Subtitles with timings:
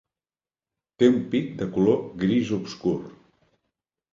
[1.03, 2.95] Té un pic de color gris obscur.